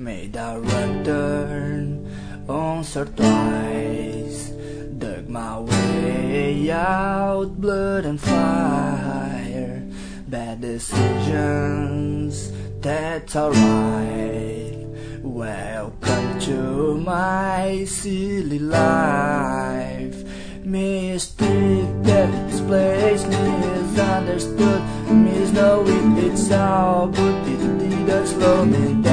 Made 0.00 0.36
a 0.36 0.60
return 0.60 2.06
once 2.46 2.96
or 2.96 3.06
twice. 3.06 4.50
Dug 4.96 5.28
my 5.28 5.58
way 5.58 6.70
out, 6.70 7.60
blood 7.60 8.04
and 8.04 8.20
fire. 8.20 9.82
Bad 10.28 10.60
decisions, 10.60 12.52
that's 12.80 13.34
alright. 13.34 14.86
Welcome 15.24 16.38
to 16.42 16.94
my 16.94 17.84
silly 17.84 18.60
life. 18.60 20.22
Mistake 20.62 21.90
that 22.04 22.48
displays 22.48 23.26
misunderstood. 23.26 24.80
Miss 25.10 25.50
know 25.50 25.82
it, 25.84 26.24
it's 26.24 26.52
all, 26.52 27.08
but 27.08 27.48
it 27.48 27.78
didn't 27.80 28.26
slow 28.28 28.64
me 28.64 29.02
down. 29.02 29.07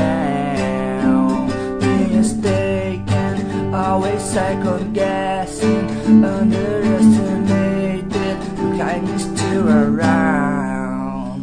Second 4.96 4.96
guessing, 4.96 6.26
underestimated. 6.26 8.40
Kindness 8.78 9.24
still 9.24 9.68
around. 9.68 11.42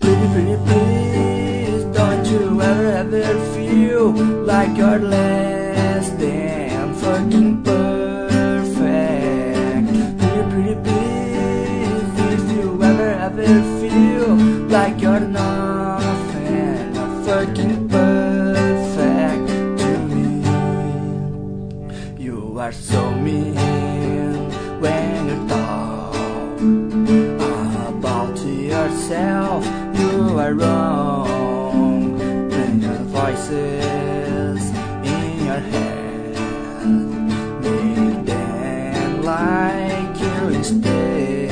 Pretty, 0.00 0.26
pretty, 0.32 0.56
please, 0.66 1.84
don't 1.96 2.24
you 2.26 2.60
ever, 2.60 2.86
ever 2.86 3.22
feel 3.54 4.10
like 4.10 4.76
you're 4.76 4.98
less 4.98 6.10
than 6.10 6.94
fucking 6.94 7.62
perfect. 7.62 8.76
Pretty, 10.18 10.42
pretty, 10.50 10.74
please, 10.84 12.18
if 12.32 12.44
you 12.56 12.66
ever, 12.82 13.10
ever 13.28 13.75
are 22.58 22.72
so 22.72 23.10
mean 23.10 23.54
when 24.80 25.28
you 25.28 25.48
talk 25.48 26.14
about 27.88 28.38
yourself. 28.38 29.64
You 29.98 30.38
are 30.38 30.54
wrong. 30.54 32.18
When 32.48 32.80
your 32.80 33.02
voices 33.12 34.70
in 35.04 35.44
your 35.44 35.60
head 35.72 36.86
make 37.60 38.24
them 38.24 39.22
like 39.22 40.18
you 40.18 40.56
instead. 40.56 41.50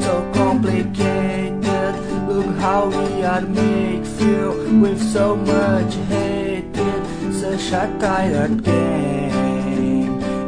So 0.00 0.30
complicated. 0.32 1.94
Look 2.28 2.56
how 2.58 2.86
we 2.86 3.24
are 3.24 3.40
made 3.40 4.06
feel 4.06 4.52
with 4.80 5.02
so 5.02 5.34
much 5.34 5.94
hatred. 6.08 7.04
Such 7.34 7.72
a 7.72 7.98
tired 7.98 8.62
game. 8.62 9.23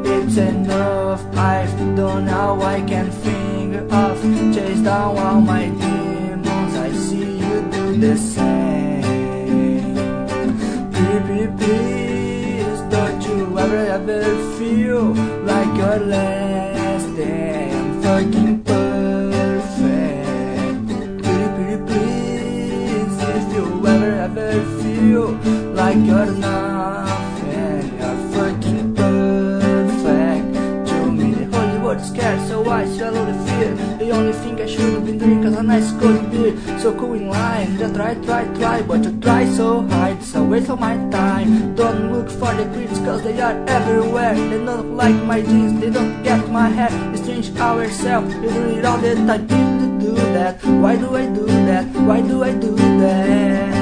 It's 0.09 0.37
enough. 0.37 1.23
I've 1.37 1.75
done 1.97 2.27
now. 2.27 2.61
I 2.61 2.81
can 2.83 3.11
finger 3.11 3.87
off. 3.91 4.23
Chase 4.55 4.81
down 4.81 5.17
all 5.17 5.41
my 5.41 5.67
demons. 5.67 6.75
I 6.77 6.93
see 6.93 7.39
you 7.43 7.62
do 7.71 7.97
the 7.99 8.17
same. 8.17 9.03
Pretty 10.93 11.47
please, 11.59 12.81
don't 12.95 13.21
you 13.29 13.59
ever 13.59 13.83
ever 13.99 14.23
feel 14.59 15.15
like 15.51 15.73
you're 15.79 16.01
less 16.15 17.05
than 17.19 18.03
fucking 18.03 18.62
perfect? 18.62 20.27
Please, 21.89 23.17
if 23.37 23.45
you 23.55 23.67
ever 23.87 24.12
ever 24.27 24.51
feel 24.83 25.27
like 25.81 26.01
you're 26.09 26.33
nothing, 26.45 27.16
I 32.69 32.84
swallow 32.87 33.25
the 33.25 33.34
fear. 33.47 33.75
The 33.99 34.10
only 34.10 34.32
thing 34.32 34.60
I 34.60 34.66
should 34.66 34.93
have 34.94 35.04
been 35.06 35.19
drinking 35.19 35.44
is 35.44 35.56
a 35.56 35.62
nice 35.62 35.91
cold 35.93 36.31
beer. 36.31 36.56
So 36.78 36.94
cool 36.94 37.15
in 37.15 37.28
line, 37.28 37.78
just 37.78 37.94
try, 37.94 38.15
try, 38.15 38.44
try, 38.54 38.82
but 38.82 39.04
you 39.04 39.21
try 39.21 39.47
so 39.53 39.82
hard, 39.88 40.19
it's 40.19 40.34
a 40.34 40.43
waste 40.43 40.71
of 40.71 40.81
my 40.81 40.97
time. 41.10 41.75
Don't 41.75 42.12
look 42.12 42.28
for 42.28 42.53
the 42.55 42.65
critics, 42.72 42.99
cause 43.00 43.22
they 43.22 43.41
are 43.41 43.56
everywhere. 43.69 44.34
They 44.34 44.65
don't 44.65 44.97
like 44.97 45.16
my 45.25 45.41
jeans, 45.43 45.81
they 45.81 45.91
don't 45.91 46.22
get 46.22 46.49
my 46.50 46.69
hair. 46.69 46.91
We 47.12 47.19
change 47.19 47.56
ourselves, 47.56 48.34
we 48.37 48.49
do 48.49 48.78
it 48.78 48.84
all 48.84 48.99
the 48.99 49.15
time. 49.15 49.47
People 49.47 49.99
do 49.99 50.15
that, 50.15 50.65
why 50.65 50.97
do 50.97 51.16
I 51.16 51.26
do 51.26 51.47
that? 51.47 51.87
Why 52.09 52.21
do 52.21 52.43
I 52.43 52.53
do 52.53 52.75
that? 52.75 53.75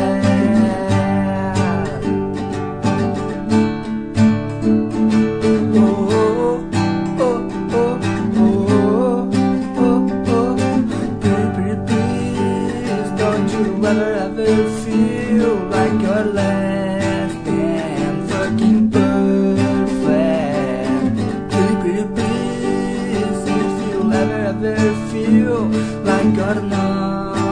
ever 13.82 14.14
ever 14.14 14.70
feel 14.84 15.54
like 15.68 16.00
you're 16.00 16.24
left 16.24 17.46
and 17.48 18.30
fucking 18.30 18.88
bird 18.88 19.88
flat? 20.00 21.14
Pretty 21.50 21.74
pretty 21.82 22.04
please 22.14 23.42
if 23.60 23.74
you 23.88 24.12
ever 24.12 24.40
ever 24.52 24.76
feel 25.10 25.64
like 26.04 26.36
you're 26.36 26.62
not. 26.62 27.43